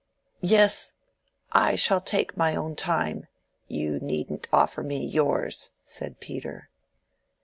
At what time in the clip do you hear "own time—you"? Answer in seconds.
2.55-3.99